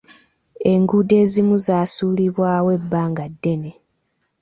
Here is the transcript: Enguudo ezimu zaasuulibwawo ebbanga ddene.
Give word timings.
Enguudo 0.71 1.13
ezimu 1.23 1.55
zaasuulibwawo 1.65 2.69
ebbanga 2.77 3.23
ddene. 3.33 3.71